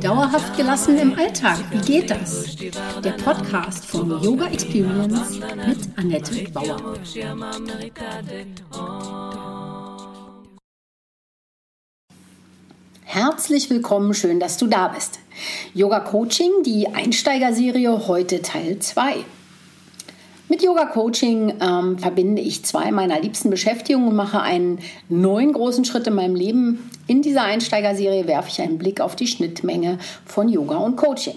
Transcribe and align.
Dauerhaft 0.00 0.56
gelassen 0.56 0.96
im 0.96 1.12
Alltag, 1.12 1.58
wie 1.70 1.80
geht 1.80 2.10
das? 2.10 2.56
Der 3.04 3.10
Podcast 3.12 3.84
von 3.84 4.22
Yoga 4.22 4.46
Experience 4.46 5.38
mit 5.66 5.98
Annette 5.98 6.50
Bauer. 6.52 6.94
Herzlich 13.04 13.68
willkommen, 13.68 14.14
schön, 14.14 14.40
dass 14.40 14.56
du 14.56 14.68
da 14.68 14.88
bist. 14.88 15.20
Yoga 15.74 16.00
Coaching, 16.00 16.62
die 16.64 16.88
Einsteigerserie, 16.88 18.08
heute 18.08 18.40
Teil 18.40 18.78
2. 18.78 19.22
Mit 20.50 20.62
Yoga 20.62 20.86
Coaching 20.86 21.52
ähm, 21.60 21.98
verbinde 21.98 22.40
ich 22.40 22.64
zwei 22.64 22.90
meiner 22.90 23.20
liebsten 23.20 23.50
Beschäftigungen 23.50 24.08
und 24.08 24.16
mache 24.16 24.40
einen 24.40 24.78
neuen 25.10 25.52
großen 25.52 25.84
Schritt 25.84 26.06
in 26.06 26.14
meinem 26.14 26.34
Leben. 26.34 26.90
In 27.06 27.20
dieser 27.20 27.42
Einsteigerserie 27.42 28.26
werfe 28.26 28.48
ich 28.48 28.62
einen 28.62 28.78
Blick 28.78 29.02
auf 29.02 29.14
die 29.14 29.26
Schnittmenge 29.26 29.98
von 30.24 30.48
Yoga 30.48 30.78
und 30.78 30.96
Coaching. 30.96 31.36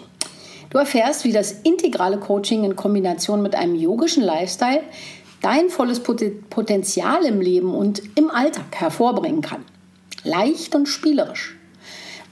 Du 0.69 0.77
erfährst, 0.77 1.25
wie 1.25 1.33
das 1.33 1.51
integrale 1.51 2.19
Coaching 2.19 2.63
in 2.63 2.77
Kombination 2.77 3.41
mit 3.41 3.53
einem 3.53 3.75
yogischen 3.75 4.23
Lifestyle 4.23 4.81
dein 5.41 5.69
volles 5.69 6.01
Potenzial 6.01 7.25
im 7.25 7.41
Leben 7.41 7.75
und 7.75 8.01
im 8.15 8.31
Alltag 8.31 8.73
hervorbringen 8.77 9.41
kann. 9.41 9.65
Leicht 10.23 10.73
und 10.73 10.87
spielerisch. 10.87 11.57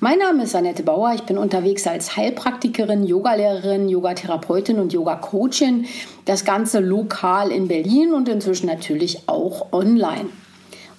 Mein 0.02 0.20
Name 0.20 0.44
ist 0.44 0.56
Annette 0.56 0.84
Bauer. 0.84 1.12
Ich 1.14 1.24
bin 1.24 1.38
unterwegs 1.38 1.86
als 1.86 2.16
Heilpraktikerin, 2.16 3.06
Yogalehrerin, 3.06 3.90
Yogatherapeutin 3.90 4.80
und 4.80 4.94
Yoga-Coachin. 4.94 5.88
Das 6.24 6.46
Ganze 6.46 6.80
lokal 6.80 7.52
in 7.52 7.68
Berlin 7.68 8.14
und 8.14 8.30
inzwischen 8.30 8.68
natürlich 8.68 9.28
auch 9.28 9.74
online. 9.74 10.30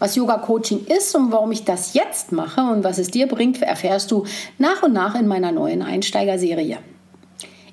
Was 0.00 0.16
Yoga-Coaching 0.16 0.84
ist 0.84 1.14
und 1.16 1.32
warum 1.32 1.50
ich 1.50 1.64
das 1.64 1.94
jetzt 1.94 2.32
mache 2.32 2.60
und 2.60 2.84
was 2.84 2.98
es 2.98 3.10
dir 3.10 3.26
bringt, 3.26 3.62
erfährst 3.62 4.10
du 4.10 4.26
nach 4.58 4.82
und 4.82 4.92
nach 4.92 5.14
in 5.14 5.26
meiner 5.26 5.50
neuen 5.50 5.80
Einsteigerserie. 5.80 6.76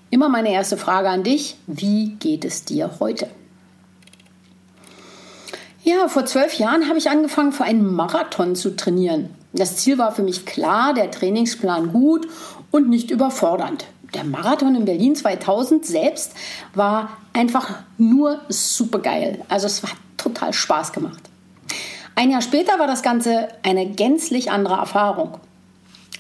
Immer 0.10 0.30
meine 0.30 0.54
erste 0.54 0.78
Frage 0.78 1.10
an 1.10 1.24
dich. 1.24 1.58
Wie 1.68 2.12
geht 2.20 2.46
es 2.46 2.64
dir 2.64 2.90
heute? 3.02 3.28
Ja, 5.84 6.08
vor 6.08 6.26
zwölf 6.26 6.54
Jahren 6.54 6.88
habe 6.88 6.98
ich 6.98 7.10
angefangen, 7.10 7.52
für 7.52 7.66
einen 7.66 7.94
Marathon 7.94 8.56
zu 8.56 8.78
trainieren. 8.78 9.30
Das 9.58 9.76
Ziel 9.78 9.98
war 9.98 10.12
für 10.12 10.22
mich 10.22 10.46
klar, 10.46 10.94
der 10.94 11.10
Trainingsplan 11.10 11.92
gut 11.92 12.28
und 12.70 12.90
nicht 12.90 13.10
überfordernd. 13.10 13.86
Der 14.14 14.24
Marathon 14.24 14.76
in 14.76 14.86
Berlin 14.86 15.16
2000 15.16 15.86
selbst 15.86 16.34
war 16.76 17.10
einfach 17.34 17.80
nur 17.98 18.40
super 18.50 19.00
geil. 19.00 19.42
Also 19.50 19.66
es 19.66 19.82
hat 19.84 19.98
total 20.16 20.54
Spaß 20.54 20.94
gemacht. 20.94 21.22
Ein 22.16 22.32
Jahr 22.32 22.42
später 22.42 22.80
war 22.80 22.88
das 22.88 23.02
Ganze 23.04 23.48
eine 23.64 23.88
gänzlich 23.88 24.52
andere 24.52 24.76
Erfahrung. 24.76 25.40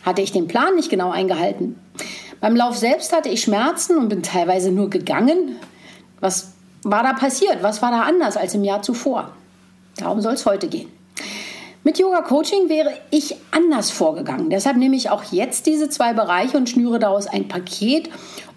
Hatte 0.04 0.22
ich 0.22 0.32
den 0.32 0.48
Plan 0.48 0.76
nicht 0.76 0.90
genau 0.90 1.12
eingehalten. 1.12 1.80
Beim 2.40 2.56
Lauf 2.56 2.78
selbst 2.78 3.14
hatte 3.14 3.30
ich 3.30 3.42
Schmerzen 3.42 3.98
und 3.98 4.10
bin 4.10 4.24
teilweise 4.24 4.72
nur 4.72 4.90
gegangen. 4.90 5.56
Was 6.20 6.54
war 6.84 7.04
da 7.04 7.14
passiert? 7.14 7.62
Was 7.62 7.82
war 7.82 7.92
da 7.92 8.02
anders 8.02 8.38
als 8.38 8.54
im 8.56 8.64
Jahr 8.64 8.82
zuvor? 8.82 9.32
Darum 9.98 10.22
soll 10.22 10.34
es 10.34 10.46
heute 10.46 10.68
gehen. 10.68 10.97
Mit 11.88 12.00
Yoga 12.00 12.20
Coaching 12.20 12.68
wäre 12.68 12.92
ich 13.12 13.38
anders 13.52 13.92
vorgegangen. 13.92 14.50
Deshalb 14.50 14.76
nehme 14.76 14.98
ich 14.98 15.10
auch 15.10 15.24
jetzt 15.32 15.68
diese 15.68 15.88
zwei 15.88 16.12
Bereiche 16.12 16.58
und 16.58 16.70
schnüre 16.70 17.00
daraus 17.00 17.28
ein 17.28 17.48
Paket, 17.48 18.10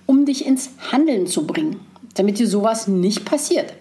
um 0.04 0.24
dich 0.24 0.44
ins 0.44 0.70
Handeln 0.90 1.28
zu 1.28 1.46
bringen, 1.46 1.78
damit 2.16 2.40
dir 2.40 2.48
sowas 2.48 2.88
nicht 2.88 3.24
passiert. 3.24 3.72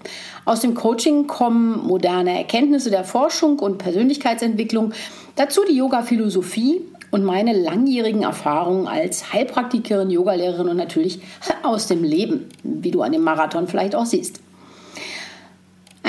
Aus 0.46 0.60
dem 0.60 0.76
Coaching 0.76 1.26
kommen 1.26 1.84
moderne 1.84 2.38
Erkenntnisse 2.38 2.92
der 2.92 3.04
Forschung 3.04 3.58
und 3.58 3.80
Persönlichkeitsentwicklung, 3.80 4.94
dazu 5.36 5.62
die 5.68 5.78
Yoga-Philosophie 5.78 6.84
und 7.10 7.24
meine 7.24 7.60
langjährigen 7.60 8.22
Erfahrungen 8.22 8.88
als 8.88 9.34
Heilpraktikerin, 9.34 10.12
Yogalehrerin 10.12 10.70
und 10.70 10.78
natürlich 10.78 11.22
aus 11.64 11.88
dem 11.88 12.04
Leben, 12.04 12.50
wie 12.62 12.92
du 12.92 13.02
an 13.02 13.14
dem 13.14 13.24
Marathon 13.24 13.68
vielleicht 13.68 13.96
auch 13.96 14.06
siehst. 14.06 14.42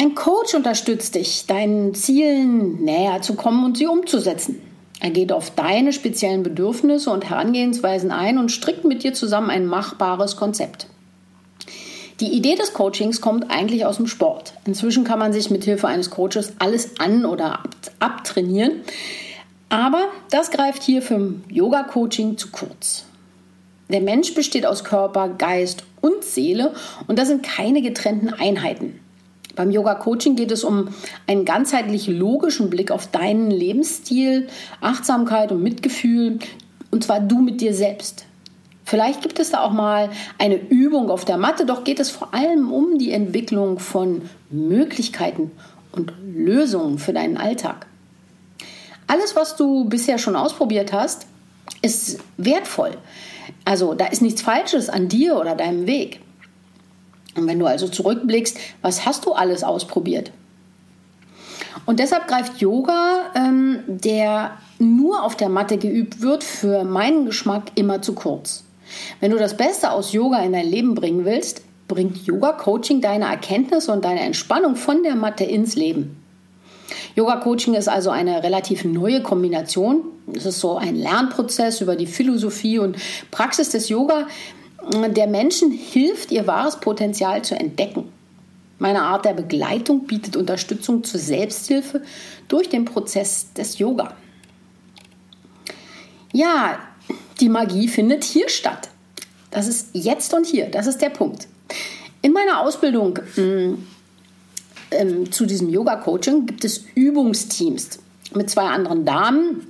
Ein 0.00 0.14
Coach 0.14 0.54
unterstützt 0.54 1.14
dich, 1.14 1.44
deinen 1.46 1.94
Zielen 1.94 2.82
näher 2.82 3.20
zu 3.20 3.34
kommen 3.34 3.66
und 3.66 3.76
sie 3.76 3.86
umzusetzen. 3.86 4.62
Er 4.98 5.10
geht 5.10 5.30
auf 5.30 5.50
deine 5.50 5.92
speziellen 5.92 6.42
Bedürfnisse 6.42 7.10
und 7.10 7.28
Herangehensweisen 7.28 8.10
ein 8.10 8.38
und 8.38 8.50
strickt 8.50 8.86
mit 8.86 9.02
dir 9.02 9.12
zusammen 9.12 9.50
ein 9.50 9.66
machbares 9.66 10.36
Konzept. 10.36 10.86
Die 12.20 12.32
Idee 12.32 12.54
des 12.54 12.72
Coachings 12.72 13.20
kommt 13.20 13.50
eigentlich 13.50 13.84
aus 13.84 13.98
dem 13.98 14.06
Sport. 14.06 14.54
Inzwischen 14.64 15.04
kann 15.04 15.18
man 15.18 15.34
sich 15.34 15.50
mit 15.50 15.64
Hilfe 15.64 15.86
eines 15.86 16.08
Coaches 16.08 16.54
alles 16.58 16.98
an 16.98 17.26
oder 17.26 17.62
abtrainieren. 17.98 18.80
Aber 19.68 20.04
das 20.30 20.50
greift 20.50 20.82
hier 20.82 21.02
für 21.02 21.34
Yoga-Coaching 21.50 22.38
zu 22.38 22.50
kurz. 22.52 23.04
Der 23.90 24.00
Mensch 24.00 24.32
besteht 24.32 24.64
aus 24.64 24.82
Körper, 24.82 25.28
Geist 25.28 25.84
und 26.00 26.24
Seele 26.24 26.72
und 27.06 27.18
das 27.18 27.28
sind 27.28 27.42
keine 27.42 27.82
getrennten 27.82 28.30
Einheiten. 28.30 28.99
Beim 29.56 29.70
Yoga 29.70 29.94
Coaching 29.94 30.36
geht 30.36 30.52
es 30.52 30.64
um 30.64 30.88
einen 31.26 31.44
ganzheitlich 31.44 32.06
logischen 32.06 32.70
Blick 32.70 32.90
auf 32.90 33.08
deinen 33.08 33.50
Lebensstil, 33.50 34.48
Achtsamkeit 34.80 35.52
und 35.52 35.62
Mitgefühl, 35.62 36.38
und 36.90 37.04
zwar 37.04 37.20
du 37.20 37.40
mit 37.40 37.60
dir 37.60 37.74
selbst. 37.74 38.26
Vielleicht 38.84 39.22
gibt 39.22 39.38
es 39.38 39.50
da 39.50 39.62
auch 39.62 39.72
mal 39.72 40.10
eine 40.38 40.56
Übung 40.56 41.10
auf 41.10 41.24
der 41.24 41.36
Matte, 41.36 41.64
doch 41.64 41.84
geht 41.84 42.00
es 42.00 42.10
vor 42.10 42.34
allem 42.34 42.72
um 42.72 42.98
die 42.98 43.12
Entwicklung 43.12 43.78
von 43.78 44.22
Möglichkeiten 44.50 45.52
und 45.92 46.12
Lösungen 46.24 46.98
für 46.98 47.12
deinen 47.12 47.36
Alltag. 47.36 47.86
Alles, 49.06 49.36
was 49.36 49.56
du 49.56 49.84
bisher 49.84 50.18
schon 50.18 50.36
ausprobiert 50.36 50.92
hast, 50.92 51.26
ist 51.82 52.18
wertvoll. 52.36 52.96
Also 53.64 53.94
da 53.94 54.06
ist 54.06 54.22
nichts 54.22 54.42
Falsches 54.42 54.88
an 54.88 55.08
dir 55.08 55.36
oder 55.36 55.54
deinem 55.54 55.86
Weg. 55.86 56.20
Und 57.36 57.46
wenn 57.46 57.58
du 57.58 57.66
also 57.66 57.88
zurückblickst, 57.88 58.58
was 58.82 59.06
hast 59.06 59.24
du 59.26 59.32
alles 59.32 59.62
ausprobiert? 59.62 60.32
Und 61.86 62.00
deshalb 62.00 62.26
greift 62.28 62.60
Yoga, 62.60 63.30
ähm, 63.34 63.80
der 63.86 64.52
nur 64.78 65.22
auf 65.22 65.36
der 65.36 65.48
Matte 65.48 65.78
geübt 65.78 66.20
wird, 66.20 66.42
für 66.42 66.84
meinen 66.84 67.26
Geschmack 67.26 67.72
immer 67.74 68.02
zu 68.02 68.14
kurz. 68.14 68.64
Wenn 69.20 69.30
du 69.30 69.38
das 69.38 69.56
Beste 69.56 69.92
aus 69.92 70.12
Yoga 70.12 70.42
in 70.42 70.52
dein 70.52 70.66
Leben 70.66 70.94
bringen 70.94 71.24
willst, 71.24 71.62
bringt 71.86 72.26
Yoga-Coaching 72.26 73.00
deine 73.00 73.26
Erkenntnisse 73.26 73.92
und 73.92 74.04
deine 74.04 74.20
Entspannung 74.20 74.76
von 74.76 75.02
der 75.02 75.16
Matte 75.16 75.44
ins 75.44 75.76
Leben. 75.76 76.16
Yoga-Coaching 77.16 77.74
ist 77.74 77.88
also 77.88 78.10
eine 78.10 78.42
relativ 78.42 78.84
neue 78.84 79.22
Kombination. 79.22 80.02
Es 80.34 80.46
ist 80.46 80.60
so 80.60 80.76
ein 80.76 80.96
Lernprozess 80.96 81.80
über 81.80 81.96
die 81.96 82.06
Philosophie 82.06 82.78
und 82.78 82.96
Praxis 83.30 83.70
des 83.70 83.88
Yoga, 83.88 84.26
der 84.90 85.26
Menschen 85.26 85.70
hilft, 85.70 86.32
ihr 86.32 86.46
wahres 86.46 86.80
Potenzial 86.80 87.42
zu 87.42 87.54
entdecken. 87.54 88.12
Meine 88.78 89.02
Art 89.02 89.24
der 89.24 89.34
Begleitung 89.34 90.06
bietet 90.06 90.36
Unterstützung 90.36 91.04
zur 91.04 91.20
Selbsthilfe 91.20 92.02
durch 92.48 92.68
den 92.70 92.86
Prozess 92.86 93.52
des 93.52 93.78
Yoga. 93.78 94.14
Ja, 96.32 96.78
die 97.40 97.48
Magie 97.48 97.88
findet 97.88 98.24
hier 98.24 98.48
statt. 98.48 98.88
Das 99.50 99.66
ist 99.66 99.90
jetzt 99.92 100.32
und 100.32 100.46
hier, 100.46 100.70
das 100.70 100.86
ist 100.86 101.02
der 101.02 101.10
Punkt. 101.10 101.48
In 102.22 102.32
meiner 102.32 102.60
Ausbildung 102.60 103.18
äh, 103.36 103.74
äh, 104.90 105.30
zu 105.30 105.46
diesem 105.46 105.68
Yoga-Coaching 105.68 106.46
gibt 106.46 106.64
es 106.64 106.84
Übungsteams. 106.94 107.98
Mit 108.34 108.48
zwei 108.48 108.64
anderen 108.64 109.04
Damen 109.04 109.66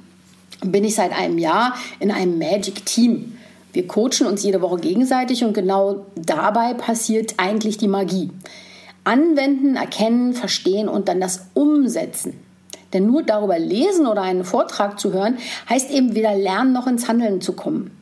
bin 0.65 0.85
ich 0.85 0.95
seit 0.95 1.13
einem 1.13 1.39
Jahr 1.39 1.75
in 1.99 2.11
einem 2.11 2.39
Magic 2.39 2.85
Team. 2.85 3.37
Wir 3.73 3.87
coachen 3.87 4.27
uns 4.27 4.43
jede 4.43 4.61
Woche 4.61 4.81
gegenseitig 4.81 5.45
und 5.45 5.53
genau 5.53 6.07
dabei 6.17 6.75
passiert 6.75 7.35
eigentlich 7.37 7.79
die 7.79 7.89
Magie. 7.89 8.31
Anwenden, 9.05 9.77
erkennen, 9.77 10.35
verstehen 10.35 10.89
und 10.89 11.09
dann 11.09 11.21
das 11.21 11.47
Umsetzen. 11.55 12.35
Denn 12.93 13.07
nur 13.07 13.23
darüber 13.23 13.59
lesen 13.59 14.07
oder 14.07 14.23
einen 14.23 14.45
Vortrag 14.45 14.99
zu 14.99 15.13
hören, 15.13 15.39
heißt 15.69 15.91
eben 15.91 16.15
weder 16.15 16.35
lernen 16.35 16.73
noch 16.73 16.87
ins 16.87 17.09
Handeln 17.09 17.41
zu 17.41 17.53
kommen. 17.53 17.93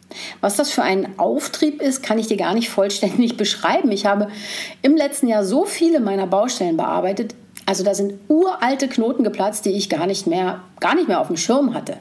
Was 0.41 0.57
das 0.57 0.71
für 0.71 0.83
ein 0.83 1.19
Auftrieb 1.19 1.83
ist, 1.83 2.03
kann 2.03 2.19
ich 2.19 2.29
dir 2.29 2.39
gar 2.39 2.55
nicht 2.55 2.71
vollständig 2.71 3.37
beschreiben. 3.37 3.93
Ich 3.93 4.07
habe 4.07 4.29
im 4.83 4.97
letzten 4.97 5.29
Jahr 5.29 5.45
so 5.45 5.65
viele 5.65 6.01
meiner 6.01 6.27
Baustellen 6.27 6.77
bearbeitet. 6.77 7.35
Also 7.67 7.85
da 7.85 7.95
sind 7.95 8.15
uralte 8.29 8.89
Knoten 8.89 9.25
geplatzt, 9.25 9.67
die 9.67 9.73
ich 9.73 9.91
gar 9.91 10.07
nicht 10.07 10.27
mehr, 10.27 10.63
gar 10.81 10.95
nicht 10.95 11.09
mehr 11.09 11.21
auf 11.21 11.27
dem 11.27 11.37
Schirm 11.37 11.75
hatte. 11.75 11.99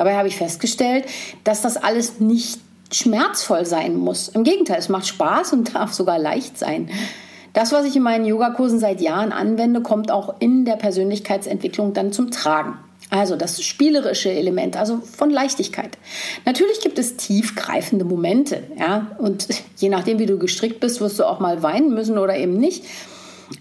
Dabei 0.00 0.16
habe 0.16 0.28
ich 0.28 0.36
festgestellt, 0.36 1.04
dass 1.44 1.60
das 1.60 1.76
alles 1.76 2.20
nicht 2.20 2.58
schmerzvoll 2.90 3.66
sein 3.66 3.96
muss. 3.96 4.30
Im 4.30 4.44
Gegenteil, 4.44 4.78
es 4.78 4.88
macht 4.88 5.06
Spaß 5.06 5.52
und 5.52 5.74
darf 5.74 5.92
sogar 5.92 6.18
leicht 6.18 6.56
sein. 6.58 6.88
Das, 7.52 7.70
was 7.70 7.84
ich 7.84 7.96
in 7.96 8.02
meinen 8.02 8.24
Yogakursen 8.24 8.78
seit 8.78 9.02
Jahren 9.02 9.30
anwende, 9.30 9.82
kommt 9.82 10.10
auch 10.10 10.36
in 10.38 10.64
der 10.64 10.76
Persönlichkeitsentwicklung 10.76 11.92
dann 11.92 12.14
zum 12.14 12.30
Tragen. 12.30 12.78
Also 13.10 13.36
das 13.36 13.62
spielerische 13.62 14.30
Element, 14.30 14.74
also 14.74 15.02
von 15.02 15.28
Leichtigkeit. 15.28 15.98
Natürlich 16.46 16.80
gibt 16.80 16.98
es 16.98 17.18
tiefgreifende 17.18 18.06
Momente, 18.06 18.62
ja, 18.78 19.08
und 19.18 19.48
je 19.76 19.90
nachdem, 19.90 20.18
wie 20.18 20.24
du 20.24 20.38
gestrickt 20.38 20.80
bist, 20.80 21.02
wirst 21.02 21.18
du 21.18 21.24
auch 21.28 21.40
mal 21.40 21.62
weinen 21.62 21.92
müssen 21.92 22.16
oder 22.16 22.38
eben 22.38 22.54
nicht. 22.54 22.86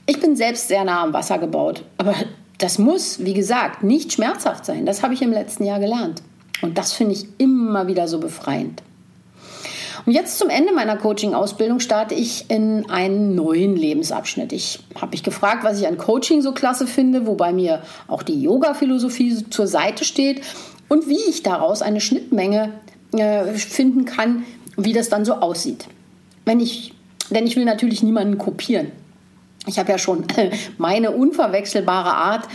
Ich 0.06 0.22
bin 0.22 0.38
selbst 0.38 0.70
sehr 0.70 0.86
nah 0.86 1.04
am 1.04 1.12
Wasser 1.12 1.38
gebaut, 1.38 1.84
aber 1.98 2.16
das 2.60 2.78
muss, 2.78 3.26
wie 3.26 3.34
gesagt, 3.34 3.84
nicht 3.84 4.14
schmerzhaft 4.14 4.66
sein. 4.66 4.86
Das 4.86 5.02
habe 5.02 5.14
ich 5.14 5.22
im 5.22 5.32
letzten 5.32 5.66
Jahr 5.66 5.80
gelernt. 5.80 6.22
Und 6.62 6.78
das 6.78 6.94
finde 6.94 7.14
ich 7.14 7.28
immer 7.38 7.88
wieder 7.88 8.08
so 8.08 8.20
befreiend. 8.20 8.84
Und 10.06 10.14
jetzt 10.14 10.38
zum 10.38 10.50
Ende 10.50 10.74
meiner 10.74 10.98
Coaching-Ausbildung 10.98 11.80
starte 11.80 12.16
ich 12.16 12.50
in 12.50 12.90
einen 12.90 13.36
neuen 13.36 13.76
Lebensabschnitt. 13.76 14.54
Ich 14.54 14.80
habe 14.96 15.12
mich 15.12 15.24
gefragt, 15.24 15.64
was 15.64 15.80
ich 15.80 15.88
an 15.88 15.98
Coaching 15.98 16.42
so 16.42 16.54
klasse 16.54 16.88
finde, 16.88 17.28
wobei 17.28 17.54
mir 17.54 17.82
auch 18.08 18.24
die 18.24 18.42
Yoga-Philosophie 18.42 19.46
zur 19.50 19.68
Seite 19.68 20.06
steht 20.06 20.42
und 20.88 21.08
wie 21.08 21.20
ich 21.30 21.44
daraus 21.44 21.82
eine 21.82 22.02
Schnittmenge 22.02 22.74
äh, 23.12 23.54
finden 23.54 24.06
kann, 24.06 24.46
wie 24.78 24.94
das 24.94 25.10
dann 25.10 25.26
so 25.26 25.36
aussieht. 25.36 25.86
Wenn 26.46 26.60
ich, 26.60 26.94
denn 27.30 27.46
ich 27.46 27.56
will 27.56 27.66
natürlich 27.66 28.02
niemanden 28.02 28.38
kopieren. 28.38 28.92
Ich 29.68 29.78
habe 29.78 29.92
ja 29.92 29.98
schon 29.98 30.26
meine 30.78 31.12
unverwechselbare 31.12 32.14
Art, 32.14 32.48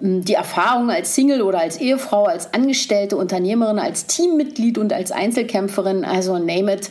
die 0.00 0.34
Erfahrung 0.34 0.90
als 0.90 1.14
Single 1.14 1.42
oder 1.42 1.58
als 1.60 1.78
Ehefrau, 1.78 2.24
als 2.24 2.52
Angestellte, 2.52 3.16
Unternehmerin, 3.16 3.78
als 3.78 4.06
Teammitglied 4.06 4.78
und 4.78 4.92
als 4.92 5.12
Einzelkämpferin, 5.12 6.04
also 6.04 6.38
name 6.38 6.74
it. 6.74 6.90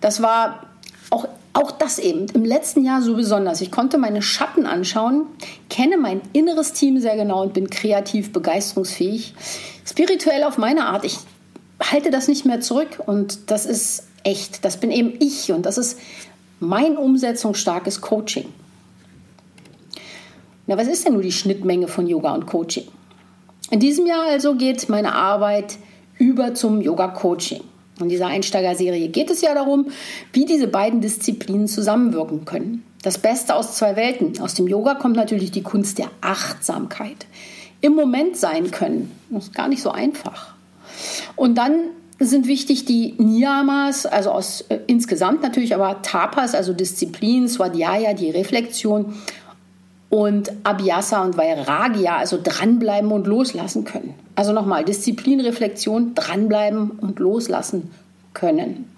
Das 0.00 0.22
war 0.22 0.66
auch, 1.10 1.28
auch 1.52 1.70
das 1.72 1.98
eben 1.98 2.26
im 2.34 2.44
letzten 2.44 2.84
Jahr 2.84 3.02
so 3.02 3.16
besonders. 3.16 3.60
Ich 3.60 3.70
konnte 3.70 3.98
meine 3.98 4.22
Schatten 4.22 4.66
anschauen, 4.66 5.26
kenne 5.70 5.96
mein 5.96 6.20
inneres 6.32 6.72
Team 6.72 7.00
sehr 7.00 7.16
genau 7.16 7.42
und 7.42 7.54
bin 7.54 7.70
kreativ, 7.70 8.32
begeisterungsfähig, 8.32 9.34
spirituell 9.84 10.44
auf 10.44 10.58
meine 10.58 10.86
Art. 10.86 11.04
Ich 11.04 11.18
halte 11.80 12.10
das 12.10 12.28
nicht 12.28 12.44
mehr 12.44 12.60
zurück 12.60 13.02
und 13.06 13.50
das 13.50 13.66
ist 13.66 14.04
echt. 14.24 14.64
Das 14.64 14.78
bin 14.78 14.90
eben 14.90 15.14
ich 15.20 15.52
und 15.52 15.66
das 15.66 15.78
ist 15.78 15.98
mein 16.60 16.96
umsetzungsstarkes 16.96 18.00
Coaching. 18.00 18.46
Na, 20.66 20.76
was 20.76 20.88
ist 20.88 21.06
denn 21.06 21.12
nur 21.12 21.22
die 21.22 21.32
Schnittmenge 21.32 21.86
von 21.86 22.06
Yoga 22.06 22.34
und 22.34 22.46
Coaching? 22.46 22.88
In 23.70 23.80
diesem 23.80 24.06
Jahr 24.06 24.26
also 24.28 24.54
geht 24.54 24.88
meine 24.88 25.14
Arbeit 25.14 25.78
über 26.18 26.54
zum 26.54 26.80
Yoga-Coaching. 26.80 27.62
In 28.00 28.08
dieser 28.08 28.26
Einsteigerserie 28.26 29.08
geht 29.08 29.30
es 29.30 29.40
ja 29.40 29.54
darum, 29.54 29.86
wie 30.32 30.44
diese 30.44 30.68
beiden 30.68 31.00
Disziplinen 31.00 31.66
zusammenwirken 31.66 32.44
können. 32.44 32.84
Das 33.02 33.18
Beste 33.18 33.54
aus 33.54 33.76
zwei 33.76 33.96
Welten. 33.96 34.40
Aus 34.40 34.54
dem 34.54 34.68
Yoga 34.68 34.94
kommt 34.94 35.16
natürlich 35.16 35.50
die 35.50 35.62
Kunst 35.62 35.98
der 35.98 36.10
Achtsamkeit. 36.20 37.26
Im 37.80 37.94
Moment 37.94 38.36
sein 38.36 38.70
können. 38.70 39.12
Das 39.30 39.44
ist 39.44 39.54
gar 39.54 39.68
nicht 39.68 39.82
so 39.82 39.90
einfach. 39.90 40.54
Und 41.36 41.56
dann 41.56 41.90
sind 42.18 42.46
wichtig 42.46 42.84
die 42.86 43.14
Niyamas, 43.18 44.06
also 44.06 44.30
aus 44.30 44.62
äh, 44.62 44.78
insgesamt 44.86 45.42
natürlich, 45.42 45.74
aber 45.74 46.00
Tapas, 46.02 46.54
also 46.54 46.72
Disziplin, 46.72 47.46
Swadhyaya, 47.46 48.14
die 48.14 48.30
Reflexion 48.30 49.14
und 50.16 50.50
Abhyasa 50.64 51.22
und 51.22 51.36
Vairagya, 51.36 52.16
also 52.16 52.38
dranbleiben 52.42 53.12
und 53.12 53.26
loslassen 53.26 53.84
können. 53.84 54.14
Also 54.34 54.54
nochmal, 54.54 54.82
Disziplin, 54.82 55.42
Reflexion, 55.42 56.14
dranbleiben 56.14 56.92
und 56.92 57.18
loslassen 57.18 57.90
können. 58.32 58.90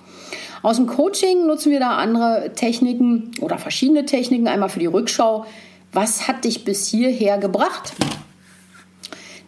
Aus 0.63 0.77
dem 0.77 0.87
Coaching 0.87 1.45
nutzen 1.49 1.73
wir 1.73 1.81
da 1.81 1.97
andere 1.97 2.53
Techniken 2.55 3.33
oder 3.41 3.59
verschiedene 3.59 4.07
Techniken. 4.07 4.47
Einmal 4.47 4.69
für 4.69 4.79
die 4.79 4.87
Rückschau. 4.87 5.45
Was 5.93 6.29
hat 6.29 6.45
dich 6.45 6.65
bis 6.65 6.87
hierher 6.87 7.39
gebracht? 7.39 7.95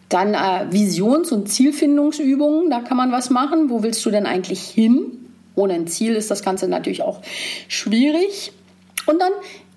Dann 0.09 0.33
äh, 0.33 0.69
Visions- 0.71 1.31
und 1.31 1.47
Zielfindungsübungen, 1.47 2.69
da 2.69 2.81
kann 2.81 2.97
man 2.97 3.13
was 3.13 3.29
machen. 3.29 3.69
Wo 3.69 3.81
willst 3.81 4.05
du 4.05 4.11
denn 4.11 4.25
eigentlich 4.25 4.59
hin? 4.59 5.29
Ohne 5.55 5.75
ein 5.75 5.87
Ziel 5.87 6.15
ist 6.15 6.31
das 6.31 6.43
Ganze 6.43 6.67
natürlich 6.67 7.01
auch 7.01 7.21
schwierig. 7.69 8.51
Und 9.05 9.21
dann 9.21 9.31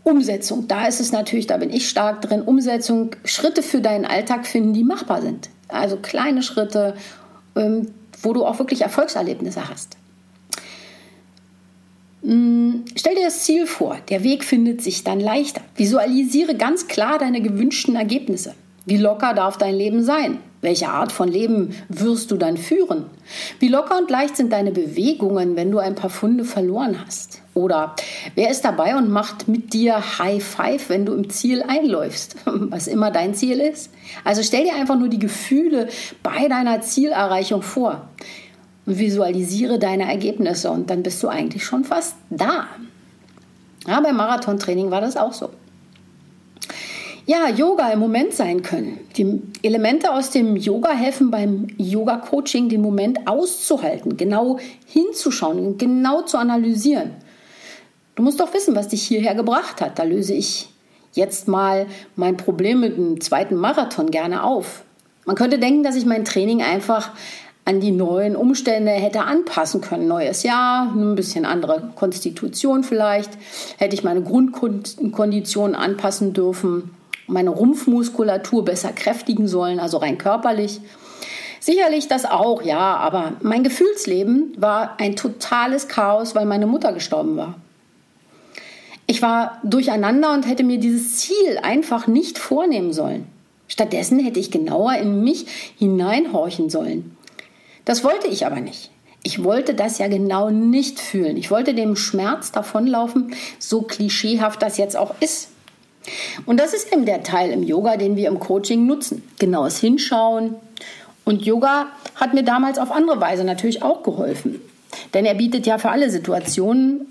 Umsetzung, 0.04 0.68
da 0.68 0.86
ist 0.86 1.00
es 1.00 1.12
natürlich, 1.12 1.46
da 1.46 1.56
bin 1.56 1.70
ich 1.70 1.88
stark 1.88 2.20
drin, 2.20 2.42
Umsetzung, 2.42 3.16
Schritte 3.24 3.62
für 3.62 3.80
deinen 3.80 4.04
Alltag 4.04 4.46
finden, 4.46 4.74
die 4.74 4.84
machbar 4.84 5.22
sind. 5.22 5.48
Also 5.68 5.96
kleine 5.96 6.42
Schritte, 6.42 6.94
ähm, 7.56 7.88
wo 8.22 8.34
du 8.34 8.44
auch 8.44 8.58
wirklich 8.58 8.82
Erfolgserlebnisse 8.82 9.68
hast. 9.68 9.96
Mm, 12.22 12.84
stell 12.96 13.14
dir 13.14 13.24
das 13.24 13.44
Ziel 13.44 13.66
vor, 13.66 13.96
der 14.10 14.22
Weg 14.22 14.44
findet 14.44 14.82
sich 14.82 15.04
dann 15.04 15.20
leichter. 15.20 15.62
Visualisiere 15.76 16.54
ganz 16.54 16.86
klar 16.86 17.18
deine 17.18 17.40
gewünschten 17.40 17.96
Ergebnisse. 17.96 18.54
Wie 18.84 18.98
locker 18.98 19.32
darf 19.32 19.56
dein 19.56 19.74
Leben 19.74 20.02
sein? 20.02 20.38
Welche 20.64 20.88
Art 20.88 21.12
von 21.12 21.28
Leben 21.28 21.74
wirst 21.90 22.30
du 22.30 22.38
dann 22.38 22.56
führen? 22.56 23.04
Wie 23.60 23.68
locker 23.68 23.98
und 23.98 24.10
leicht 24.10 24.34
sind 24.34 24.50
deine 24.50 24.72
Bewegungen, 24.72 25.56
wenn 25.56 25.70
du 25.70 25.78
ein 25.78 25.94
paar 25.94 26.08
Funde 26.08 26.44
verloren 26.44 27.04
hast? 27.04 27.42
Oder 27.52 27.94
wer 28.34 28.50
ist 28.50 28.64
dabei 28.64 28.96
und 28.96 29.10
macht 29.10 29.46
mit 29.46 29.74
dir 29.74 30.18
High 30.18 30.42
Five, 30.42 30.88
wenn 30.88 31.04
du 31.04 31.12
im 31.12 31.28
Ziel 31.28 31.62
einläufst, 31.62 32.36
was 32.46 32.86
immer 32.86 33.10
dein 33.10 33.34
Ziel 33.34 33.60
ist? 33.60 33.90
Also 34.24 34.42
stell 34.42 34.64
dir 34.64 34.74
einfach 34.74 34.98
nur 34.98 35.08
die 35.08 35.18
Gefühle 35.18 35.88
bei 36.22 36.48
deiner 36.48 36.80
Zielerreichung 36.80 37.60
vor 37.60 38.08
visualisiere 38.86 39.78
deine 39.78 40.10
Ergebnisse 40.10 40.70
und 40.70 40.90
dann 40.90 41.02
bist 41.02 41.22
du 41.22 41.28
eigentlich 41.28 41.64
schon 41.64 41.84
fast 41.84 42.16
da. 42.30 42.66
Ja, 43.86 44.00
beim 44.00 44.16
Marathontraining 44.16 44.90
war 44.90 45.00
das 45.00 45.16
auch 45.16 45.32
so 45.32 45.50
ja, 47.26 47.48
Yoga 47.48 47.90
im 47.90 48.00
Moment 48.00 48.34
sein 48.34 48.62
können. 48.62 49.00
Die 49.16 49.40
Elemente 49.62 50.12
aus 50.12 50.30
dem 50.30 50.56
Yoga 50.56 50.90
helfen 50.90 51.30
beim 51.30 51.68
Yoga-Coaching, 51.78 52.68
den 52.68 52.82
Moment 52.82 53.26
auszuhalten, 53.26 54.16
genau 54.16 54.58
hinzuschauen, 54.86 55.78
genau 55.78 56.22
zu 56.22 56.36
analysieren. 56.36 57.12
Du 58.14 58.22
musst 58.22 58.40
doch 58.40 58.52
wissen, 58.52 58.76
was 58.76 58.88
dich 58.88 59.02
hierher 59.02 59.34
gebracht 59.34 59.80
hat. 59.80 59.98
Da 59.98 60.02
löse 60.02 60.34
ich 60.34 60.68
jetzt 61.14 61.48
mal 61.48 61.86
mein 62.14 62.36
Problem 62.36 62.80
mit 62.80 62.96
einem 62.96 63.20
zweiten 63.20 63.56
Marathon 63.56 64.10
gerne 64.10 64.44
auf. 64.44 64.84
Man 65.24 65.36
könnte 65.36 65.58
denken, 65.58 65.82
dass 65.82 65.96
ich 65.96 66.04
mein 66.04 66.26
Training 66.26 66.62
einfach 66.62 67.12
an 67.64 67.80
die 67.80 67.92
neuen 67.92 68.36
Umstände 68.36 68.90
hätte 68.90 69.22
anpassen 69.22 69.80
können. 69.80 70.06
Neues 70.06 70.42
Jahr, 70.42 70.92
ein 70.94 71.14
bisschen 71.14 71.46
andere 71.46 71.92
Konstitution 71.94 72.84
vielleicht, 72.84 73.30
hätte 73.78 73.94
ich 73.94 74.04
meine 74.04 74.20
Grundkondition 74.20 75.74
anpassen 75.74 76.34
dürfen 76.34 76.90
meine 77.26 77.50
Rumpfmuskulatur 77.50 78.64
besser 78.64 78.92
kräftigen 78.92 79.48
sollen, 79.48 79.80
also 79.80 79.98
rein 79.98 80.18
körperlich. 80.18 80.80
Sicherlich 81.60 82.08
das 82.08 82.26
auch, 82.26 82.62
ja, 82.62 82.96
aber 82.96 83.34
mein 83.40 83.64
Gefühlsleben 83.64 84.52
war 84.58 85.00
ein 85.00 85.16
totales 85.16 85.88
Chaos, 85.88 86.34
weil 86.34 86.44
meine 86.44 86.66
Mutter 86.66 86.92
gestorben 86.92 87.36
war. 87.36 87.54
Ich 89.06 89.22
war 89.22 89.60
durcheinander 89.64 90.32
und 90.32 90.46
hätte 90.46 90.64
mir 90.64 90.78
dieses 90.78 91.16
Ziel 91.16 91.58
einfach 91.62 92.06
nicht 92.06 92.38
vornehmen 92.38 92.92
sollen. 92.92 93.26
Stattdessen 93.68 94.18
hätte 94.18 94.40
ich 94.40 94.50
genauer 94.50 94.94
in 94.96 95.22
mich 95.24 95.46
hineinhorchen 95.78 96.70
sollen. 96.70 97.16
Das 97.84 98.04
wollte 98.04 98.28
ich 98.28 98.46
aber 98.46 98.60
nicht. 98.60 98.90
Ich 99.22 99.42
wollte 99.42 99.74
das 99.74 99.98
ja 99.98 100.08
genau 100.08 100.50
nicht 100.50 101.00
fühlen. 101.00 101.38
Ich 101.38 101.50
wollte 101.50 101.74
dem 101.74 101.96
Schmerz 101.96 102.52
davonlaufen, 102.52 103.34
so 103.58 103.82
klischeehaft 103.82 104.60
das 104.60 104.76
jetzt 104.76 104.96
auch 104.96 105.14
ist. 105.20 105.48
Und 106.46 106.58
das 106.58 106.74
ist 106.74 106.92
eben 106.92 107.06
der 107.06 107.22
Teil 107.22 107.50
im 107.50 107.62
Yoga, 107.62 107.96
den 107.96 108.16
wir 108.16 108.28
im 108.28 108.40
Coaching 108.40 108.86
nutzen. 108.86 109.22
Genaues 109.38 109.78
Hinschauen. 109.78 110.56
Und 111.24 111.42
Yoga 111.42 111.86
hat 112.16 112.34
mir 112.34 112.42
damals 112.42 112.78
auf 112.78 112.90
andere 112.92 113.20
Weise 113.20 113.44
natürlich 113.44 113.82
auch 113.82 114.02
geholfen. 114.02 114.60
Denn 115.12 115.24
er 115.24 115.34
bietet 115.34 115.66
ja 115.66 115.78
für 115.78 115.90
alle 115.90 116.10
Situationen 116.10 117.06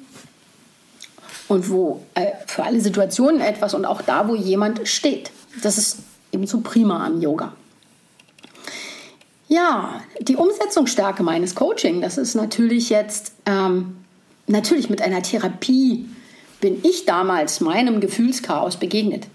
und 1.47 1.69
wo 1.69 2.01
äh, 2.13 2.31
für 2.47 2.63
alle 2.63 2.79
Situationen 2.79 3.41
etwas 3.41 3.73
und 3.73 3.85
auch 3.85 4.01
da, 4.01 4.27
wo 4.27 4.35
jemand 4.35 4.87
steht. 4.87 5.31
Das 5.61 5.77
ist 5.77 5.99
eben 6.31 6.47
so 6.47 6.61
prima 6.61 7.05
am 7.05 7.21
Yoga. 7.21 7.53
Ja, 9.47 10.01
die 10.19 10.35
Umsetzungsstärke 10.35 11.21
meines 11.21 11.53
Coaching, 11.53 12.01
das 12.01 12.17
ist 12.17 12.33
natürlich 12.33 12.89
jetzt 12.89 13.33
ähm, 13.45 13.97
natürlich 14.47 14.89
mit 14.89 15.01
einer 15.01 15.21
Therapie 15.21 16.07
bin 16.63 16.79
ich 16.81 17.05
damals 17.05 17.59
meinem 17.59 17.99
Gefühlschaos 17.99 18.77
begegnet. 18.77 19.27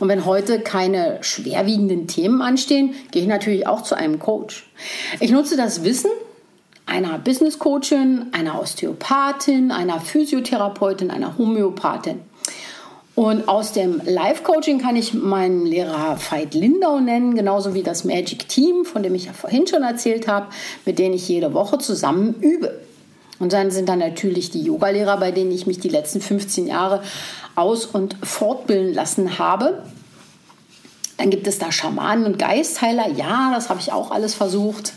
Und 0.00 0.08
wenn 0.08 0.24
heute 0.24 0.60
keine 0.60 1.18
schwerwiegenden 1.20 2.06
Themen 2.06 2.40
anstehen, 2.40 2.94
gehe 3.10 3.20
ich 3.20 3.28
natürlich 3.28 3.66
auch 3.66 3.82
zu 3.82 3.94
einem 3.94 4.18
Coach. 4.18 4.66
Ich 5.20 5.30
nutze 5.30 5.58
das 5.58 5.84
Wissen 5.84 6.10
einer 6.86 7.18
Business 7.18 7.58
Coachin, 7.58 8.28
einer 8.32 8.58
Osteopathin, 8.58 9.72
einer 9.72 10.00
Physiotherapeutin, 10.00 11.10
einer 11.10 11.36
Homöopathin. 11.36 12.20
Und 13.14 13.46
aus 13.46 13.72
dem 13.72 14.00
Live-Coaching 14.02 14.80
kann 14.80 14.96
ich 14.96 15.12
meinen 15.12 15.66
Lehrer 15.66 16.16
Veit 16.30 16.54
Lindau 16.54 16.98
nennen, 16.98 17.34
genauso 17.34 17.74
wie 17.74 17.82
das 17.82 18.04
Magic 18.04 18.48
Team, 18.48 18.86
von 18.86 19.02
dem 19.02 19.14
ich 19.14 19.26
ja 19.26 19.34
vorhin 19.34 19.66
schon 19.66 19.82
erzählt 19.82 20.28
habe, 20.28 20.46
mit 20.86 20.98
denen 20.98 21.14
ich 21.14 21.28
jede 21.28 21.52
Woche 21.52 21.76
zusammen 21.76 22.34
übe. 22.40 22.80
Und 23.38 23.52
dann 23.52 23.70
sind 23.70 23.88
da 23.88 23.96
natürlich 23.96 24.50
die 24.50 24.62
Yogalehrer, 24.62 25.16
bei 25.18 25.32
denen 25.32 25.50
ich 25.50 25.66
mich 25.66 25.80
die 25.80 25.88
letzten 25.88 26.20
15 26.20 26.66
Jahre 26.66 27.02
aus- 27.56 27.86
und 27.86 28.16
fortbilden 28.22 28.94
lassen 28.94 29.38
habe. 29.38 29.82
Dann 31.16 31.30
gibt 31.30 31.46
es 31.46 31.58
da 31.58 31.70
Schamanen 31.70 32.26
und 32.26 32.38
Geistheiler. 32.38 33.08
Ja, 33.08 33.52
das 33.54 33.68
habe 33.68 33.80
ich 33.80 33.92
auch 33.92 34.10
alles 34.10 34.34
versucht. 34.34 34.92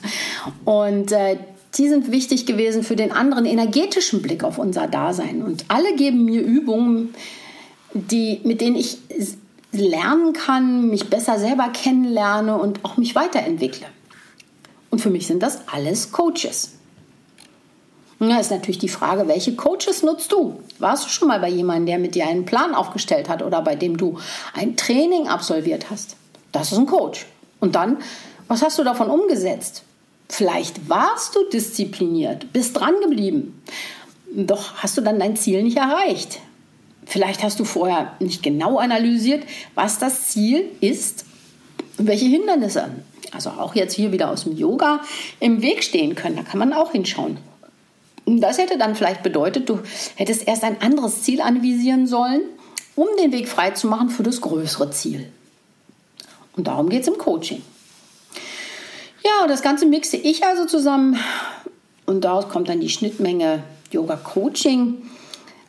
Und 0.66 1.12
äh, 1.12 1.38
die 1.76 1.90
sind 1.90 2.12
wichtig 2.12 2.46
gewesen 2.46 2.84
für 2.84 2.96
den 2.96 3.12
anderen 3.12 3.46
energetischen 3.46 4.22
Blick 4.22 4.44
auf 4.44 4.58
unser 4.58 4.88
Dasein. 4.88 5.44
Und 5.44 5.66
alle 5.68 5.96
geben 5.96 6.26
mir 6.26 6.42
Übungen, 6.42 7.14
die, 7.94 8.42
mit 8.44 8.62
denen 8.62 8.76
ich 8.76 8.98
lernen 9.72 10.34
kann, 10.34 10.88
mich 10.90 11.10
besser 11.10 11.40
selber 11.40 11.70
kennenlerne 11.70 12.58
und 12.58 12.84
auch 12.84 12.98
mich 12.98 13.16
weiterentwickle. 13.16 13.88
Und 14.90 15.00
für 15.00 15.10
mich 15.10 15.28
sind 15.28 15.44
das 15.44 15.68
alles 15.68 16.12
Coaches. 16.12 16.77
Da 18.20 18.40
ist 18.40 18.50
natürlich 18.50 18.80
die 18.80 18.90
Frage, 18.90 19.28
welche 19.28 19.56
Coaches 19.56 20.02
nutzt 20.02 20.32
du? 20.32 20.60
Warst 20.80 21.06
du 21.06 21.10
schon 21.10 21.28
mal 21.28 21.40
bei 21.40 21.50
jemandem, 21.50 21.86
der 21.86 22.00
mit 22.00 22.16
dir 22.16 22.28
einen 22.28 22.46
Plan 22.46 22.74
aufgestellt 22.74 23.30
hat 23.30 23.44
oder 23.44 23.62
bei 23.62 23.76
dem 23.76 23.98
du 23.98 24.18
ein 24.54 24.76
Training 24.76 25.28
absolviert 25.28 25.92
hast? 25.92 26.16
Das 26.52 26.72
ist 26.72 26.80
ein 26.80 26.88
Coach. 26.88 27.28
Und 27.60 27.76
dann, 27.76 27.98
was 28.48 28.64
hast 28.64 28.80
du 28.80 28.84
davon 28.84 29.10
umgesetzt? 29.10 29.84
Vielleicht 30.30 30.90
warst 30.90 31.36
du 31.36 31.48
diszipliniert, 31.50 32.52
bist 32.54 32.80
dran 32.80 32.96
geblieben. 33.02 33.62
Doch 34.36 34.76
hast 34.76 34.98
du 34.98 35.02
dann 35.02 35.20
dein 35.20 35.38
Ziel 35.38 35.64
nicht 35.64 35.78
erreicht. 35.78 36.40
Vielleicht 37.06 37.44
hast 37.44 37.60
du 37.60 37.64
vorher 37.64 38.14
nicht 38.20 38.44
genau 38.44 38.80
analysiert, 38.80 39.44
was 39.76 40.00
das 40.00 40.28
Ziel 40.28 40.66
ist 40.82 41.26
und 41.98 42.08
welche 42.08 42.26
Hindernisse, 42.26 42.90
also 43.32 43.52
auch 43.52 43.76
jetzt 43.76 43.94
hier 43.94 44.12
wieder 44.12 44.30
aus 44.30 44.44
dem 44.44 44.58
Yoga, 44.58 45.00
im 45.40 45.62
Weg 45.62 45.84
stehen 45.84 46.16
können. 46.16 46.36
Da 46.36 46.44
kann 46.44 46.60
man 46.60 46.74
auch 46.74 46.92
hinschauen. 46.92 47.38
Das 48.30 48.58
hätte 48.58 48.78
dann 48.78 48.94
vielleicht 48.94 49.24
bedeutet, 49.24 49.70
du 49.70 49.80
hättest 50.16 50.48
erst 50.48 50.66
ein 50.66 50.82
anderes 50.82 51.24
Ziel 51.24 51.40
anvisieren 51.40 52.08
sollen, 52.08 52.42
um 52.96 53.08
den 53.18 53.32
Weg 53.32 53.48
frei 53.48 53.72
zu 53.72 53.88
machen 53.88 54.10
für 54.10 54.24
das 54.24 54.42
größere 54.42 54.92
Ziel. 54.92 55.32
Und 56.58 56.68
darum 56.68 56.90
geht 56.90 57.04
es 57.04 57.08
im 57.08 57.18
Coaching. 57.18 57.62
Ja, 59.24 59.48
das 59.48 59.62
Ganze 59.62 59.86
mixe 59.86 60.18
ich 60.18 60.44
also 60.44 60.66
zusammen 60.66 61.18
und 62.06 62.26
daraus 62.26 62.50
kommt 62.50 62.68
dann 62.68 62.82
die 62.82 62.90
Schnittmenge 62.90 63.64
Yoga 63.92 64.18
Coaching. 64.18 65.04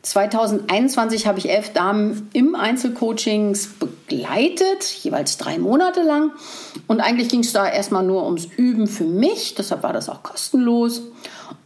2021 0.02 1.26
habe 1.26 1.38
ich 1.38 1.50
elf 1.50 1.72
Damen 1.72 2.28
im 2.32 2.54
Einzelcoachings 2.54 3.68
begleitet, 3.78 4.84
jeweils 5.02 5.36
drei 5.36 5.58
Monate 5.58 6.02
lang. 6.02 6.32
Und 6.86 7.00
eigentlich 7.00 7.28
ging 7.28 7.40
es 7.40 7.52
da 7.52 7.68
erstmal 7.68 8.04
nur 8.04 8.24
ums 8.24 8.46
Üben 8.56 8.86
für 8.86 9.04
mich, 9.04 9.54
deshalb 9.54 9.82
war 9.82 9.92
das 9.92 10.08
auch 10.08 10.22
kostenlos. 10.22 11.02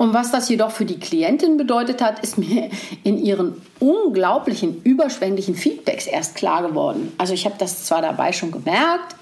Und 0.02 0.14
was 0.14 0.32
das 0.32 0.49
jedoch 0.49 0.73
für 0.73 0.85
die 0.85 0.99
Klientin 0.99 1.56
bedeutet 1.56 2.02
hat, 2.02 2.18
ist 2.25 2.37
mir 2.37 2.71
in 3.04 3.23
ihren 3.23 3.62
unglaublichen, 3.78 4.82
überschwänglichen 4.82 5.54
Feedbacks 5.54 6.09
erst 6.09 6.35
klar 6.35 6.66
geworden. 6.66 7.12
Also 7.18 7.35
ich 7.35 7.44
habe 7.44 7.54
das 7.56 7.85
zwar 7.85 8.02
dabei 8.02 8.32
schon 8.32 8.50
gemerkt, 8.50 9.14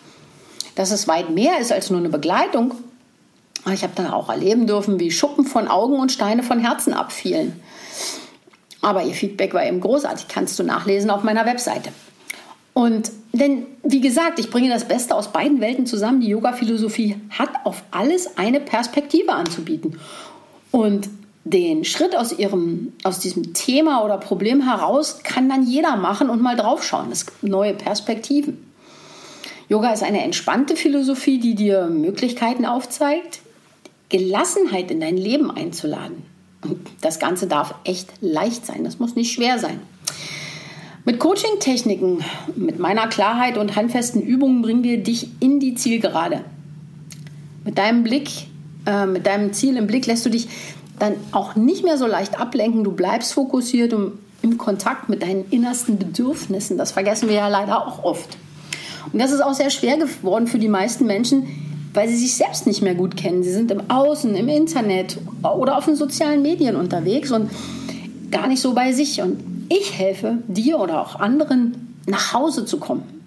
dass 0.77 0.91
es 0.91 1.07
weit 1.07 1.29
mehr 1.29 1.59
ist 1.61 1.71
als 1.71 1.91
nur 1.91 1.99
eine 1.99 2.09
Begleitung, 2.09 2.73
aber 3.63 3.75
ich 3.75 3.83
habe 3.83 3.93
dann 3.95 4.07
auch 4.07 4.31
erleben 4.31 4.67
dürfen, 4.67 4.99
wie 4.99 5.11
Schuppen 5.11 5.45
von 5.45 5.69
Augen 5.69 6.01
und 6.01 6.13
Steine 6.13 6.43
von 6.43 6.61
Herzen 6.61 6.95
abfielen. 6.95 7.61
Aber 8.81 9.03
ihr 9.03 9.13
Feedback 9.13 9.53
war 9.53 9.67
eben 9.67 9.83
großartig, 9.83 10.29
kannst 10.29 10.59
du 10.59 10.63
nachlesen 10.63 11.11
auf 11.11 11.23
meiner 11.23 11.45
Webseite. 11.45 11.91
Und 12.73 13.13
denn, 13.35 13.67
wie 13.83 14.01
gesagt, 14.01 14.39
ich 14.39 14.49
bringe 14.49 14.71
das 14.71 14.89
Beste 14.89 15.15
aus 15.15 15.31
beiden 15.31 15.61
Welten 15.61 15.85
zusammen. 15.85 16.23
Die 16.23 16.29
Yoga-Philosophie 16.29 17.17
hat 17.29 17.51
auf 17.65 17.83
alles 17.91 18.39
eine 18.39 18.61
Perspektive 18.61 19.35
anzubieten. 19.35 19.99
Und 20.71 21.09
den 21.45 21.85
Schritt 21.85 22.17
aus, 22.17 22.39
ihrem, 22.39 22.93
aus 23.03 23.19
diesem 23.19 23.55
Thema 23.55 24.05
oder 24.05 24.19
Problem 24.19 24.63
heraus 24.63 25.21
kann 25.23 25.49
dann 25.49 25.67
jeder 25.67 25.97
machen 25.97 26.31
und 26.31 26.43
mal 26.43 26.57
draufschauen. 26.57 27.11
Es 27.11 27.27
gibt 27.27 27.43
neue 27.43 27.75
Perspektiven. 27.75 28.71
Yoga 29.69 29.93
ist 29.93 30.03
eine 30.03 30.23
entspannte 30.23 30.77
Philosophie, 30.77 31.39
die 31.39 31.55
dir 31.55 31.87
Möglichkeiten 31.87 32.67
aufzeigt, 32.67 33.41
Gelassenheit 34.09 34.91
in 34.91 35.01
dein 35.01 35.17
Leben 35.17 35.51
einzuladen. 35.51 36.25
Und 36.63 36.81
das 37.01 37.19
Ganze 37.19 37.47
darf 37.47 37.75
echt 37.85 38.11
leicht 38.21 38.67
sein, 38.67 38.85
das 38.85 38.99
muss 38.99 39.15
nicht 39.15 39.33
schwer 39.33 39.59
sein. 39.59 39.81
Mit 41.05 41.19
Coaching-Techniken, 41.19 42.23
mit 42.57 42.79
meiner 42.79 43.07
Klarheit 43.07 43.57
und 43.57 43.77
handfesten 43.77 44.21
Übungen 44.21 44.61
bringen 44.61 44.85
wir 44.85 45.03
dich 45.03 45.29
in 45.41 45.59
die 45.59 45.75
Zielgerade. 45.75 46.45
Mit 47.65 47.79
deinem 47.79 48.03
Blick, 48.03 48.29
äh, 48.87 49.07
mit 49.07 49.27
deinem 49.27 49.53
Ziel 49.53 49.77
im 49.77 49.87
Blick 49.87 50.07
lässt 50.07 50.25
du 50.27 50.31
dich 50.31 50.49
dann 50.99 51.15
auch 51.33 51.57
nicht 51.57 51.85
mehr 51.85 51.99
so 51.99 52.07
leicht 52.07 52.39
ablenken. 52.39 52.85
Du 52.85 52.93
bleibst 52.93 53.33
fokussiert 53.33 53.93
und 53.93 54.13
im 54.43 54.59
Kontakt 54.59 55.09
mit 55.09 55.23
deinen 55.23 55.45
innersten 55.51 55.99
Bedürfnissen. 55.99 56.79
Das 56.79 56.93
vergessen 56.93 57.29
wir 57.29 57.37
ja 57.37 57.49
leider 57.49 57.87
auch 57.87 58.05
oft. 58.05 58.37
Und 59.13 59.21
das 59.21 59.33
ist 59.33 59.41
auch 59.41 59.55
sehr 59.55 59.71
schwer 59.71 59.97
geworden 59.97 60.47
für 60.47 60.59
die 60.59 60.69
meisten 60.69 61.07
Menschen, 61.07 61.47
weil 61.95 62.09
sie 62.09 62.17
sich 62.17 62.37
selbst 62.37 62.67
nicht 62.67 62.83
mehr 62.83 62.95
gut 62.95 63.17
kennen. 63.17 63.43
Sie 63.43 63.53
sind 63.53 63.71
im 63.71 63.91
Außen, 63.91 64.35
im 64.35 64.49
Internet 64.49 65.19
oder 65.43 65.77
auf 65.77 65.87
den 65.87 65.97
sozialen 65.97 66.43
Medien 66.43 66.77
unterwegs 66.77 67.31
und 67.31 67.51
gar 68.31 68.47
nicht 68.47 68.61
so 68.61 68.75
bei 68.75 68.93
sich. 68.93 69.21
Und 69.21 69.43
ich 69.69 69.99
helfe 69.99 70.39
dir 70.49 70.79
oder 70.79 71.01
auch 71.01 71.17
anderen, 71.17 71.97
nach 72.07 72.33
Hause 72.33 72.65
zu 72.65 72.79
kommen. 72.79 73.20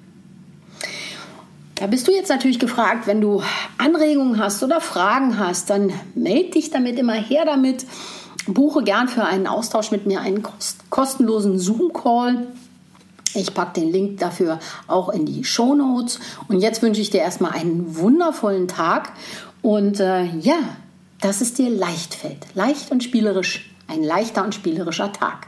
Da 1.84 1.88
bist 1.88 2.08
du 2.08 2.14
jetzt 2.14 2.30
natürlich 2.30 2.60
gefragt, 2.60 3.08
wenn 3.08 3.20
du 3.20 3.44
Anregungen 3.78 4.40
hast 4.40 4.64
oder 4.64 4.80
Fragen 4.80 5.38
hast, 5.38 5.70
dann 5.70 5.92
melde 6.16 6.52
dich 6.52 6.70
damit 6.70 6.98
immer 6.98 7.12
her 7.12 7.44
damit. 7.44 7.86
Buche 8.48 8.86
gern 8.86 9.10
für 9.10 9.26
einen 9.26 9.48
Austausch 9.48 9.92
mit 9.92 10.06
mir 10.06 10.22
einen 10.22 10.48
kostenlosen 10.90 11.60
Zoom-Call 11.60 12.48
ich 13.36 13.54
packe 13.54 13.82
den 13.82 13.92
Link 13.92 14.20
dafür 14.20 14.60
auch 14.88 15.10
in 15.10 15.26
die 15.26 15.44
Show 15.44 15.76
Notes. 15.76 16.22
Und 16.48 16.62
jetzt 16.62 16.82
wünsche 16.82 17.02
ich 17.02 17.10
dir 17.10 17.20
erstmal 17.20 17.52
einen 17.52 17.98
wundervollen 17.98 18.70
Tag 18.70 19.12
und 19.62 20.00
äh, 20.00 20.24
ja, 20.24 20.60
dass 21.20 21.42
es 21.42 21.54
dir 21.54 21.70
leicht 21.70 22.14
fällt. 22.14 22.46
Leicht 22.54 22.92
und 22.92 23.04
spielerisch. 23.04 23.70
Ein 23.90 24.04
leichter 24.04 24.46
und 24.46 24.56
spielerischer 24.56 25.12
Tag. 25.12 25.48